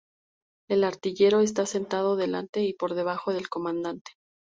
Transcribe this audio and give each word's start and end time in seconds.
El 0.67 0.83
artillero 0.83 1.41
está 1.41 1.67
sentado 1.67 2.15
delante 2.15 2.63
y 2.63 2.73
por 2.73 2.95
debajo 2.95 3.33
del 3.33 3.49
comandante. 3.49 4.13